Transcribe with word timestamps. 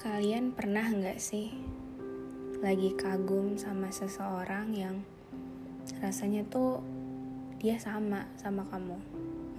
Kalian 0.00 0.56
pernah 0.56 0.88
nggak 0.88 1.20
sih 1.20 1.52
lagi 2.64 2.96
kagum 2.96 3.60
sama 3.60 3.92
seseorang 3.92 4.72
yang 4.72 5.04
rasanya 6.00 6.40
tuh 6.48 6.80
dia 7.60 7.76
sama 7.76 8.24
sama 8.40 8.64
kamu? 8.72 8.96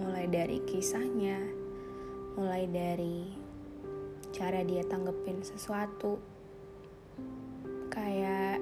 Mulai 0.02 0.26
dari 0.26 0.58
kisahnya, 0.66 1.38
mulai 2.34 2.66
dari 2.66 3.30
cara 4.34 4.66
dia 4.66 4.82
tanggepin 4.82 5.46
sesuatu. 5.46 6.18
Kayak 7.86 8.58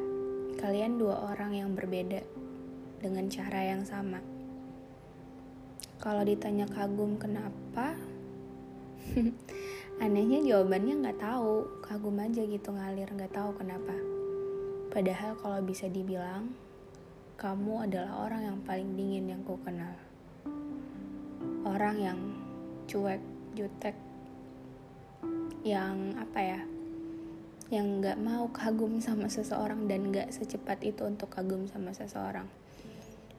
kalian 0.60 1.00
dua 1.00 1.32
orang 1.32 1.56
yang 1.56 1.72
berbeda 1.72 2.20
dengan 3.00 3.24
cara 3.32 3.72
yang 3.72 3.88
sama. 3.88 4.20
Kalau 5.96 6.28
ditanya 6.28 6.68
kagum 6.68 7.16
kenapa? 7.16 7.96
Anehnya 10.00 10.40
jawabannya 10.40 11.04
nggak 11.04 11.20
tahu, 11.20 11.84
kagum 11.84 12.16
aja 12.24 12.40
gitu 12.40 12.72
ngalir, 12.72 13.04
nggak 13.12 13.36
tahu 13.36 13.52
kenapa. 13.52 13.92
Padahal 14.88 15.36
kalau 15.36 15.60
bisa 15.60 15.92
dibilang, 15.92 16.56
kamu 17.36 17.84
adalah 17.84 18.24
orang 18.24 18.48
yang 18.48 18.58
paling 18.64 18.96
dingin 18.96 19.28
yang 19.28 19.44
ku 19.44 19.60
kenal. 19.60 19.92
Orang 21.68 22.00
yang 22.00 22.16
cuek, 22.88 23.20
jutek, 23.52 23.92
yang 25.68 26.16
apa 26.16 26.40
ya, 26.40 26.60
yang 27.68 28.00
nggak 28.00 28.16
mau 28.24 28.48
kagum 28.56 29.04
sama 29.04 29.28
seseorang 29.28 29.84
dan 29.84 30.08
nggak 30.08 30.32
secepat 30.32 30.80
itu 30.80 31.04
untuk 31.04 31.28
kagum 31.28 31.68
sama 31.68 31.92
seseorang. 31.92 32.48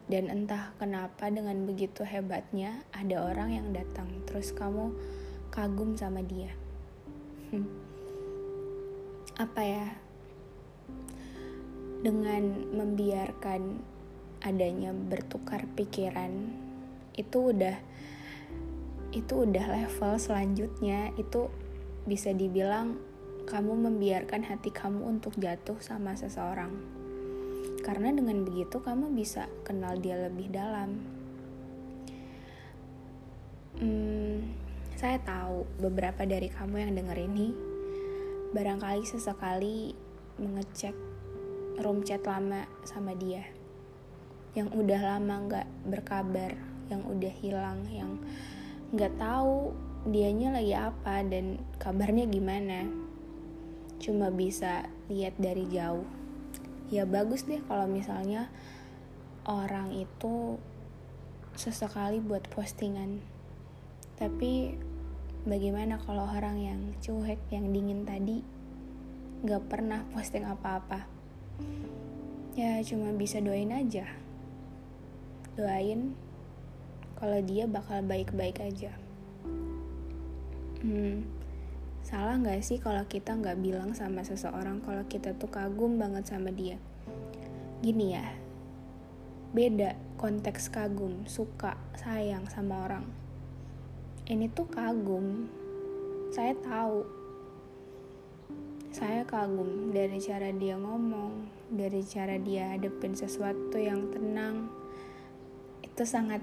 Dan 0.05 0.29
entah 0.29 0.77
kenapa 0.77 1.25
dengan 1.33 1.65
begitu 1.65 2.05
hebatnya 2.05 2.85
ada 2.93 3.25
orang 3.25 3.49
yang 3.49 3.67
datang 3.73 4.21
terus 4.29 4.53
kamu 4.53 4.93
kagum 5.51 5.99
sama 5.99 6.23
dia. 6.23 6.55
Apa 9.35 9.61
ya? 9.61 9.87
Dengan 12.01 12.71
membiarkan 12.71 13.83
adanya 14.41 14.89
bertukar 14.95 15.69
pikiran 15.77 16.49
itu 17.13 17.53
udah 17.53 17.77
itu 19.11 19.33
udah 19.43 19.65
level 19.67 20.15
selanjutnya 20.17 21.11
itu 21.19 21.51
bisa 22.07 22.31
dibilang 22.31 22.97
kamu 23.45 23.91
membiarkan 23.91 24.47
hati 24.47 24.71
kamu 24.71 25.03
untuk 25.03 25.35
jatuh 25.37 25.77
sama 25.83 26.15
seseorang 26.15 26.71
karena 27.83 28.15
dengan 28.15 28.47
begitu 28.47 28.79
kamu 28.79 29.11
bisa 29.13 29.51
kenal 29.67 29.99
dia 29.99 30.15
lebih 30.15 30.47
dalam 30.49 31.03
hmm, 33.77 34.10
saya 35.01 35.17
tahu 35.17 35.65
beberapa 35.81 36.29
dari 36.29 36.45
kamu 36.45 36.77
yang 36.77 36.93
denger 36.93 37.25
ini 37.25 37.57
barangkali 38.53 39.01
sesekali 39.01 39.97
mengecek 40.37 40.93
room 41.81 42.05
chat 42.05 42.21
lama 42.21 42.69
sama 42.85 43.17
dia. 43.17 43.41
Yang 44.53 44.77
udah 44.77 45.01
lama 45.01 45.35
gak 45.49 45.67
berkabar, 45.89 46.53
yang 46.93 47.01
udah 47.09 47.33
hilang, 47.33 47.81
yang 47.89 48.21
gak 48.93 49.17
tahu 49.17 49.73
dianya 50.05 50.53
lagi 50.53 50.77
apa 50.77 51.25
dan 51.25 51.57
kabarnya 51.81 52.29
gimana. 52.29 52.85
Cuma 53.97 54.29
bisa 54.29 54.85
lihat 55.09 55.33
dari 55.41 55.65
jauh. 55.65 56.05
Ya 56.93 57.09
bagus 57.09 57.49
deh 57.49 57.65
kalau 57.65 57.89
misalnya 57.89 58.53
orang 59.49 59.97
itu 59.97 60.61
sesekali 61.57 62.21
buat 62.21 62.45
postingan. 62.53 63.17
Tapi 64.21 64.90
Bagaimana 65.41 65.97
kalau 65.97 66.29
orang 66.29 66.61
yang 66.61 66.81
cuek, 67.01 67.41
yang 67.49 67.73
dingin 67.73 68.05
tadi 68.05 68.45
gak 69.41 69.65
pernah 69.73 70.05
posting 70.13 70.45
apa-apa? 70.45 71.09
Ya 72.53 72.77
cuma 72.85 73.09
bisa 73.17 73.41
doain 73.41 73.73
aja. 73.73 74.05
Doain 75.57 76.13
kalau 77.17 77.41
dia 77.41 77.65
bakal 77.65 78.05
baik-baik 78.05 78.61
aja. 78.61 78.93
Hmm, 80.85 81.25
salah 82.05 82.37
gak 82.37 82.61
sih 82.61 82.77
kalau 82.77 83.01
kita 83.09 83.33
gak 83.33 83.57
bilang 83.65 83.97
sama 83.97 84.21
seseorang 84.21 84.77
kalau 84.85 85.01
kita 85.09 85.33
tuh 85.33 85.49
kagum 85.49 85.97
banget 85.97 86.29
sama 86.29 86.53
dia? 86.53 86.77
Gini 87.81 88.13
ya, 88.13 88.29
beda 89.57 89.97
konteks 90.21 90.69
kagum, 90.69 91.25
suka, 91.25 91.81
sayang 91.97 92.45
sama 92.45 92.85
orang 92.85 93.20
ini 94.31 94.47
tuh 94.47 94.63
kagum. 94.71 95.51
Saya 96.31 96.55
tahu. 96.55 97.03
Saya 98.95 99.27
kagum 99.27 99.91
dari 99.91 100.23
cara 100.23 100.55
dia 100.55 100.79
ngomong 100.79 101.47
dari 101.71 102.03
cara 102.03 102.39
dia 102.39 102.71
hadepin 102.71 103.11
sesuatu 103.11 103.75
yang 103.75 104.07
tenang. 104.15 104.71
Itu 105.83 106.07
sangat 106.07 106.39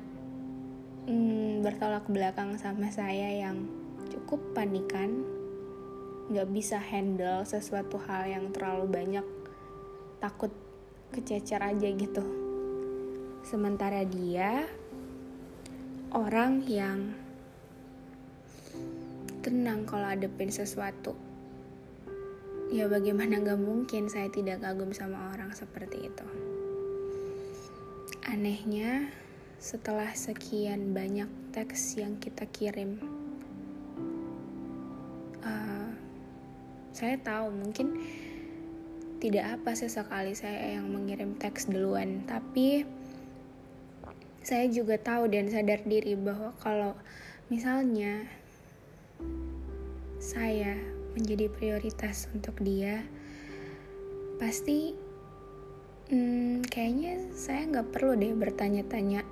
hmm, 1.08 1.64
bertolak 1.64 2.04
belakang 2.12 2.60
sama 2.60 2.92
saya 2.92 3.32
yang 3.32 3.64
cukup 4.12 4.40
panikan. 4.52 5.24
Nggak 6.28 6.48
bisa 6.52 6.76
handle 6.76 7.48
sesuatu 7.48 7.96
hal 8.04 8.28
yang 8.28 8.52
terlalu 8.52 8.84
banyak. 8.84 9.24
Takut 10.20 10.52
kececer 11.16 11.64
aja 11.64 11.88
gitu. 11.88 12.24
Sementara 13.48 14.04
dia 14.04 14.68
orang 16.12 16.64
yang 16.68 17.27
tenang 19.48 19.88
kalau 19.88 20.04
adepin 20.04 20.52
sesuatu. 20.52 21.16
Ya 22.68 22.84
bagaimana 22.84 23.40
gak 23.40 23.56
mungkin 23.56 24.12
saya 24.12 24.28
tidak 24.28 24.60
kagum 24.60 24.92
sama 24.92 25.32
orang 25.32 25.56
seperti 25.56 26.12
itu. 26.12 26.26
Anehnya, 28.28 29.08
setelah 29.56 30.12
sekian 30.12 30.92
banyak 30.92 31.32
teks 31.56 31.96
yang 31.96 32.20
kita 32.20 32.44
kirim, 32.52 33.00
uh, 35.40 35.96
saya 36.92 37.16
tahu 37.16 37.48
mungkin 37.48 38.04
tidak 39.16 39.56
apa 39.56 39.72
sesekali 39.72 40.36
saya 40.36 40.76
yang 40.76 40.92
mengirim 40.92 41.40
teks 41.40 41.72
duluan, 41.72 42.20
tapi 42.28 42.84
saya 44.44 44.68
juga 44.68 45.00
tahu 45.00 45.32
dan 45.32 45.48
sadar 45.48 45.80
diri 45.88 46.12
bahwa 46.20 46.52
kalau 46.60 46.92
misalnya 47.48 48.28
saya 50.28 50.76
menjadi 51.16 51.48
prioritas 51.48 52.28
untuk 52.36 52.52
dia, 52.60 53.00
pasti 54.36 54.92
hmm, 56.12 56.68
kayaknya 56.68 57.32
saya 57.32 57.64
nggak 57.64 57.88
perlu 57.96 58.12
deh 58.12 58.36
bertanya-tanya 58.36 59.24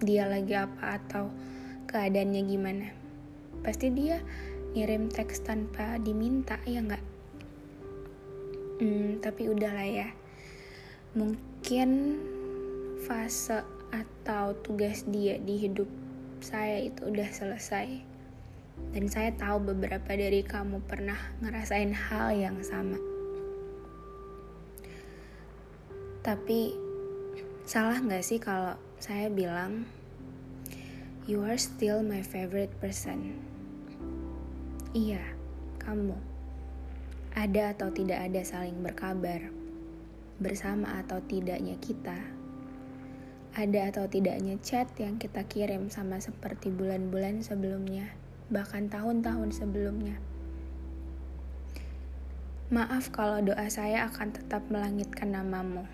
dia 0.00 0.24
lagi 0.24 0.56
apa 0.56 0.96
atau 0.96 1.28
keadaannya 1.84 2.42
gimana. 2.48 2.88
Pasti 3.60 3.92
dia 3.92 4.24
ngirim 4.72 5.12
teks 5.12 5.44
tanpa 5.44 6.00
diminta 6.00 6.56
ya 6.64 6.80
nggak? 6.80 7.04
Hmm, 8.80 9.20
tapi 9.20 9.52
udahlah 9.52 9.84
ya. 9.84 10.08
Mungkin 11.12 11.88
fase 13.04 13.60
atau 13.92 14.56
tugas 14.64 15.04
dia 15.04 15.36
di 15.36 15.60
hidup 15.60 15.88
saya 16.40 16.88
itu 16.88 17.04
udah 17.04 17.28
selesai 17.28 18.15
dan 18.96 19.12
saya 19.12 19.28
tahu 19.36 19.76
beberapa 19.76 20.08
dari 20.16 20.40
kamu 20.40 20.80
pernah 20.88 21.20
ngerasain 21.44 21.92
hal 21.92 22.32
yang 22.32 22.56
sama. 22.64 22.96
Tapi 26.24 26.72
salah 27.68 28.00
gak 28.00 28.24
sih 28.24 28.40
kalau 28.40 28.80
saya 28.96 29.28
bilang 29.28 29.84
You 31.28 31.44
are 31.44 31.60
still 31.60 32.00
my 32.00 32.24
favorite 32.24 32.72
person. 32.80 33.36
Iya, 34.96 35.20
kamu. 35.82 36.16
Ada 37.36 37.76
atau 37.76 37.92
tidak 37.92 38.32
ada 38.32 38.40
saling 38.46 38.80
berkabar. 38.80 39.52
Bersama 40.40 41.04
atau 41.04 41.20
tidaknya 41.20 41.76
kita. 41.82 42.16
Ada 43.52 43.92
atau 43.92 44.08
tidaknya 44.08 44.56
chat 44.64 44.88
yang 44.96 45.20
kita 45.20 45.44
kirim 45.44 45.92
sama 45.92 46.16
seperti 46.22 46.72
bulan-bulan 46.72 47.44
sebelumnya 47.44 48.25
bahkan 48.46 48.86
tahun-tahun 48.86 49.50
sebelumnya. 49.50 50.14
Maaf 52.66 53.14
kalau 53.14 53.42
doa 53.42 53.66
saya 53.70 54.10
akan 54.10 54.34
tetap 54.34 54.62
melangitkan 54.70 55.34
namamu 55.34 55.86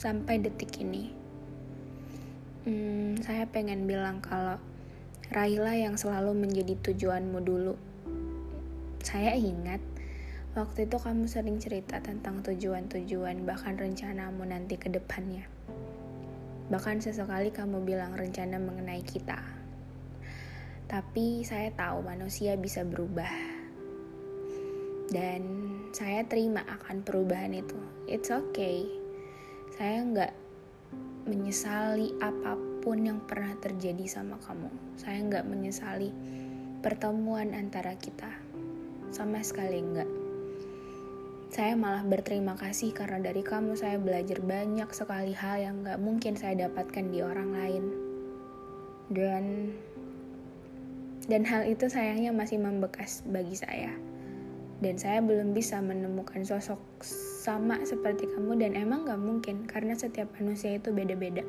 sampai 0.00 0.40
detik 0.40 0.80
ini. 0.80 1.12
Hmm, 2.64 3.20
saya 3.20 3.44
pengen 3.44 3.84
bilang 3.84 4.24
kalau 4.24 4.56
raihlah 5.32 5.76
yang 5.76 6.00
selalu 6.00 6.32
menjadi 6.32 6.76
tujuanmu 6.80 7.44
dulu. 7.44 7.76
Saya 9.04 9.36
ingat 9.36 9.84
waktu 10.56 10.88
itu 10.88 10.96
kamu 10.96 11.28
sering 11.28 11.60
cerita 11.60 12.00
tentang 12.00 12.40
tujuan-tujuan 12.40 13.44
bahkan 13.44 13.76
rencanamu 13.76 14.48
nanti 14.48 14.80
ke 14.80 14.88
depannya. 14.88 15.44
Bahkan 16.72 17.04
sesekali 17.04 17.52
kamu 17.52 17.84
bilang 17.84 18.16
rencana 18.16 18.56
mengenai 18.56 19.04
kita. 19.04 19.63
Tapi 20.84 21.42
saya 21.42 21.72
tahu 21.72 22.04
manusia 22.04 22.54
bisa 22.60 22.84
berubah. 22.84 23.54
dan 25.12 25.44
saya 25.92 26.24
terima 26.24 26.64
akan 26.64 27.04
perubahan 27.04 27.52
itu. 27.52 27.76
It's 28.08 28.32
okay. 28.32 28.88
Saya 29.76 30.00
nggak 30.00 30.32
menyesali 31.28 32.16
apa 32.20 32.56
pun 32.80 33.04
yang 33.04 33.20
pernah 33.24 33.52
terjadi 33.60 34.04
sama 34.08 34.40
kamu. 34.42 34.68
Saya 34.96 35.20
nggak 35.24 35.46
menyesali 35.46 36.10
pertemuan 36.80 37.52
antara 37.52 37.96
kita. 37.96 38.28
Sama 39.12 39.40
sekali 39.44 39.80
nggak. 39.80 40.10
Saya 41.54 41.78
malah 41.78 42.02
berterima 42.02 42.58
kasih 42.58 42.90
karena 42.90 43.22
dari 43.22 43.46
kamu 43.46 43.78
saya 43.78 43.94
belajar 43.94 44.42
banyak 44.42 44.90
sekali 44.90 45.30
hal 45.30 45.62
yang 45.62 45.86
nggak 45.86 46.02
mungkin 46.02 46.34
saya 46.34 46.66
dapatkan 46.66 47.14
di 47.14 47.22
orang 47.22 47.50
lain. 47.54 47.84
Dan 49.06 49.70
dan 51.24 51.42
hal 51.48 51.64
itu 51.64 51.88
sayangnya 51.88 52.30
masih 52.30 52.60
membekas 52.60 53.24
bagi 53.24 53.56
saya. 53.56 53.92
Dan 54.82 55.00
saya 55.00 55.24
belum 55.24 55.56
bisa 55.56 55.80
menemukan 55.80 56.44
sosok 56.44 57.00
sama 57.44 57.80
seperti 57.88 58.28
kamu 58.28 58.60
dan 58.60 58.72
emang 58.76 59.08
gak 59.08 59.22
mungkin 59.22 59.64
karena 59.64 59.96
setiap 59.96 60.28
manusia 60.36 60.76
itu 60.76 60.92
beda-beda. 60.92 61.40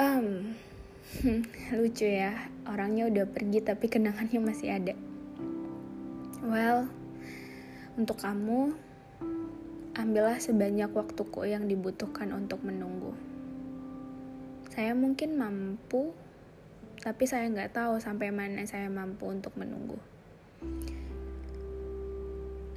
Um, 0.00 0.58
lucu 1.78 2.08
ya 2.08 2.34
orangnya 2.66 3.06
udah 3.06 3.26
pergi 3.28 3.62
tapi 3.62 3.86
kenangannya 3.86 4.40
masih 4.42 4.68
ada. 4.74 4.94
Well 6.42 6.90
untuk 7.92 8.24
kamu 8.24 8.72
ambillah 9.92 10.40
sebanyak 10.40 10.88
waktuku 10.96 11.52
yang 11.52 11.68
dibutuhkan 11.68 12.32
untuk 12.32 12.64
menunggu. 12.64 13.12
Saya 14.72 14.96
mungkin 14.96 15.36
mampu 15.36 16.16
tapi 17.02 17.26
saya 17.26 17.50
nggak 17.50 17.74
tahu 17.74 17.98
sampai 17.98 18.30
mana 18.30 18.62
saya 18.62 18.86
mampu 18.86 19.26
untuk 19.26 19.52
menunggu 19.58 19.98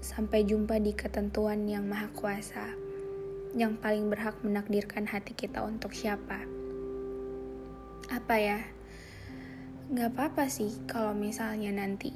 Sampai 0.06 0.45
jumpa 0.45 0.77
di 0.77 0.94
ketentuan 0.94 1.66
yang 1.66 1.89
maha 1.89 2.06
kuasa, 2.13 2.77
yang 3.57 3.74
paling 3.74 4.06
berhak 4.06 4.38
menakdirkan 4.45 5.10
hati 5.10 5.33
kita 5.33 5.66
untuk 5.66 5.98
siapa. 5.98 6.45
Apa 8.13 8.36
ya? 8.38 8.62
Gak 9.89 10.13
apa-apa 10.13 10.45
sih 10.45 10.77
kalau 10.86 11.18
misalnya 11.18 11.74
nanti 11.74 12.13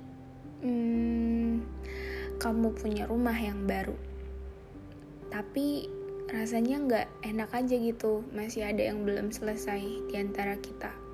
hmm, 0.61 1.65
kamu 2.37 2.77
punya 2.77 3.09
rumah 3.09 3.35
yang 3.35 3.65
baru. 3.65 3.97
Tapi 5.33 5.89
rasanya 6.29 6.85
nggak 6.85 7.07
enak 7.25 7.49
aja 7.57 7.73
gitu, 7.73 8.21
masih 8.37 8.69
ada 8.69 8.85
yang 8.85 9.01
belum 9.01 9.33
selesai 9.33 9.81
di 9.81 10.13
antara 10.13 10.61
kita. 10.61 11.08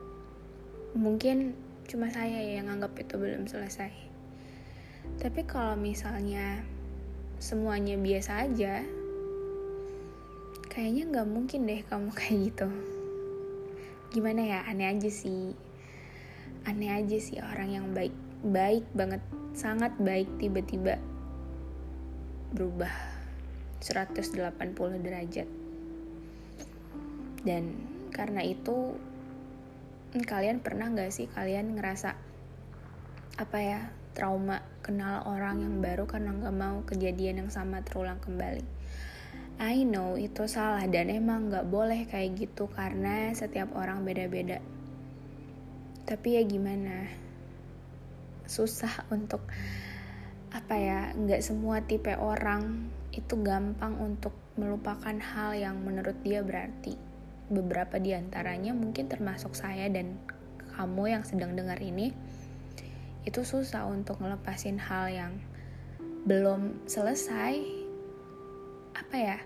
Mungkin 0.96 1.52
cuma 1.92 2.08
saya 2.08 2.40
yang 2.40 2.72
anggap 2.72 2.96
itu 2.96 3.20
belum 3.20 3.52
selesai. 3.52 3.92
Tapi 5.20 5.44
kalau 5.44 5.76
misalnya 5.76 6.64
semuanya 7.36 8.00
biasa 8.00 8.48
aja, 8.48 8.80
kayaknya 10.72 11.04
nggak 11.12 11.28
mungkin 11.28 11.68
deh 11.68 11.84
kamu 11.84 12.10
kayak 12.20 12.38
gitu. 12.48 12.68
Gimana 14.16 14.42
ya, 14.48 14.60
aneh 14.72 14.88
aja 14.96 15.12
sih. 15.12 15.52
Aneh 16.64 16.96
aja 16.96 17.18
sih 17.20 17.44
orang 17.44 17.70
yang 17.76 17.88
baik, 17.92 18.16
baik 18.48 18.88
banget, 18.96 19.20
sangat 19.52 19.92
baik 20.00 20.32
tiba-tiba 20.40 20.96
berubah 22.56 22.92
180 23.84 25.04
derajat. 25.04 25.50
Dan 27.44 27.76
karena 28.16 28.48
itu 28.48 28.96
kalian 30.14 30.62
pernah 30.62 30.92
nggak 30.92 31.12
sih 31.12 31.28
kalian 31.32 31.76
ngerasa 31.76 32.16
apa 33.36 33.58
ya 33.60 33.82
trauma 34.16 34.64
kenal 34.80 35.28
orang 35.28 35.60
yang 35.60 35.76
baru 35.84 36.08
karena 36.08 36.32
nggak 36.32 36.56
mau 36.56 36.80
kejadian 36.88 37.44
yang 37.44 37.52
sama 37.52 37.84
terulang 37.84 38.22
kembali. 38.24 38.64
I 39.56 39.88
know 39.88 40.20
itu 40.20 40.48
salah 40.52 40.84
dan 40.88 41.12
emang 41.12 41.52
nggak 41.52 41.68
boleh 41.68 42.08
kayak 42.08 42.36
gitu 42.40 42.72
karena 42.72 43.32
setiap 43.36 43.76
orang 43.76 44.08
beda-beda. 44.08 44.64
Tapi 46.08 46.40
ya 46.40 46.44
gimana? 46.48 47.08
Susah 48.48 49.08
untuk 49.12 49.44
apa 50.52 50.76
ya? 50.80 51.02
Nggak 51.16 51.44
semua 51.44 51.84
tipe 51.84 52.16
orang 52.16 52.88
itu 53.16 53.36
gampang 53.40 53.96
untuk 54.00 54.36
melupakan 54.60 55.16
hal 55.20 55.56
yang 55.56 55.80
menurut 55.84 56.16
dia 56.24 56.44
berarti. 56.44 57.15
Beberapa 57.46 58.02
di 58.02 58.10
antaranya 58.18 58.74
mungkin 58.74 59.06
termasuk 59.06 59.54
saya 59.54 59.86
dan 59.86 60.18
kamu 60.74 61.14
yang 61.14 61.24
sedang 61.24 61.54
dengar 61.54 61.78
ini 61.78 62.10
itu 63.22 63.42
susah 63.46 63.86
untuk 63.86 64.18
ngelepasin 64.18 64.82
hal 64.82 65.06
yang 65.14 65.34
belum 66.26 66.82
selesai. 66.90 67.62
Apa 68.98 69.16
ya? 69.18 69.38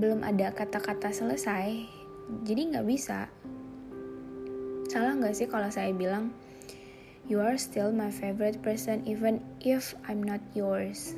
Belum 0.00 0.24
ada 0.24 0.56
kata-kata 0.56 1.12
selesai. 1.12 1.84
Jadi 2.48 2.60
nggak 2.72 2.88
bisa. 2.88 3.28
Salah 4.88 5.12
nggak 5.20 5.36
sih 5.36 5.48
kalau 5.52 5.68
saya 5.68 5.92
bilang 5.92 6.32
you 7.28 7.44
are 7.44 7.60
still 7.60 7.92
my 7.92 8.08
favorite 8.08 8.64
person 8.64 9.04
even 9.04 9.44
if 9.60 9.92
I'm 10.08 10.24
not 10.24 10.40
yours. 10.56 11.12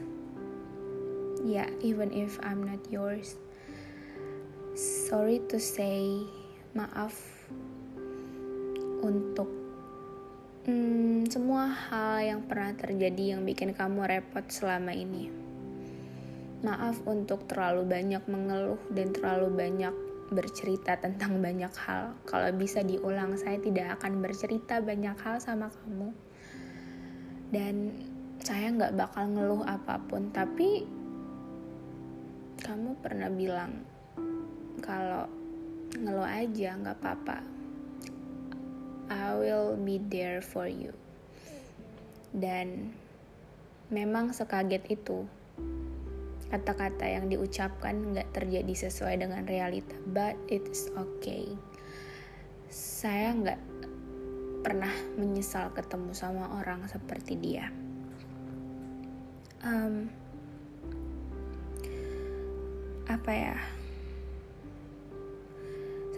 Ya 1.46 1.66
yeah, 1.66 1.68
even 1.86 2.10
if 2.10 2.42
I'm 2.42 2.66
not 2.66 2.82
yours 2.90 3.38
sorry 4.76 5.42
to 5.50 5.58
say 5.58 6.22
maaf 6.74 7.14
untuk 9.00 9.60
Hmm, 10.60 11.24
semua 11.32 11.72
hal 11.72 12.20
yang 12.20 12.40
pernah 12.44 12.76
terjadi 12.76 13.32
yang 13.32 13.48
bikin 13.48 13.72
kamu 13.72 14.04
repot 14.04 14.44
selama 14.44 14.92
ini. 14.92 15.32
Maaf 16.60 17.00
untuk 17.08 17.48
terlalu 17.48 17.88
banyak 17.88 18.20
mengeluh 18.28 18.76
dan 18.92 19.08
terlalu 19.08 19.56
banyak 19.56 19.94
bercerita 20.28 21.00
tentang 21.00 21.40
banyak 21.40 21.72
hal. 21.74 22.12
Kalau 22.28 22.52
bisa 22.52 22.84
diulang, 22.84 23.40
saya 23.40 23.56
tidak 23.56 23.98
akan 23.98 24.20
bercerita 24.20 24.84
banyak 24.84 25.16
hal 25.16 25.40
sama 25.40 25.72
kamu. 25.72 26.12
Dan 27.48 27.96
saya 28.44 28.68
nggak 28.68 29.00
bakal 29.00 29.32
ngeluh 29.32 29.64
apa 29.64 29.96
pun, 30.06 30.28
tapi 30.28 30.84
kamu 32.60 33.00
pernah 33.00 33.32
bilang 33.32 33.89
kalau 34.82 35.28
ngeluh 35.94 36.26
aja 36.26 36.74
nggak 36.80 36.98
apa-apa 36.98 37.60
I 39.10 39.34
will 39.34 39.74
be 39.74 39.98
there 39.98 40.38
for 40.38 40.70
you. 40.70 40.94
Dan 42.30 42.94
memang 43.90 44.30
sekaget 44.30 44.86
itu 44.86 45.26
kata-kata 46.46 47.10
yang 47.10 47.26
diucapkan 47.26 48.14
nggak 48.14 48.30
terjadi 48.30 48.86
sesuai 48.86 49.18
dengan 49.18 49.42
realita, 49.50 49.98
but 50.14 50.38
it's 50.46 50.86
okay. 50.94 51.50
Saya 52.70 53.34
nggak 53.34 53.60
pernah 54.62 54.94
menyesal 55.18 55.74
ketemu 55.74 56.14
sama 56.14 56.46
orang 56.62 56.86
seperti 56.86 57.34
dia. 57.34 57.66
Um, 59.66 60.06
apa 63.10 63.30
ya? 63.34 63.58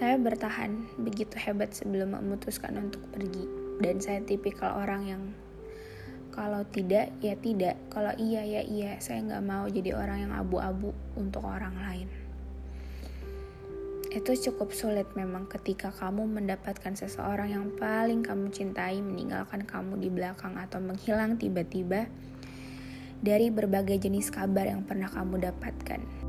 Saya 0.03 0.19
bertahan 0.19 0.99
begitu 0.99 1.39
hebat 1.39 1.79
sebelum 1.79 2.19
memutuskan 2.19 2.75
untuk 2.75 3.07
pergi. 3.15 3.47
Dan 3.79 4.03
saya 4.03 4.19
tipikal 4.27 4.83
orang 4.83 5.03
yang 5.07 5.23
kalau 6.35 6.67
tidak, 6.75 7.15
ya 7.23 7.39
tidak. 7.39 7.79
Kalau 7.87 8.11
iya, 8.19 8.43
ya 8.43 8.67
iya. 8.67 8.99
Saya 8.99 9.23
nggak 9.23 9.47
mau 9.47 9.63
jadi 9.71 9.95
orang 9.95 10.27
yang 10.27 10.33
abu-abu 10.35 10.91
untuk 11.15 11.47
orang 11.47 11.79
lain. 11.79 12.11
Itu 14.11 14.35
cukup 14.35 14.75
sulit 14.75 15.07
memang 15.15 15.47
ketika 15.47 15.95
kamu 15.95 16.27
mendapatkan 16.27 16.99
seseorang 16.99 17.55
yang 17.55 17.71
paling 17.79 18.27
kamu 18.27 18.51
cintai 18.51 18.99
meninggalkan 18.99 19.63
kamu 19.63 20.03
di 20.03 20.11
belakang 20.11 20.59
atau 20.59 20.83
menghilang 20.83 21.39
tiba-tiba 21.39 22.11
dari 23.23 23.55
berbagai 23.55 24.03
jenis 24.03 24.35
kabar 24.35 24.67
yang 24.67 24.83
pernah 24.83 25.07
kamu 25.07 25.47
dapatkan. 25.47 26.22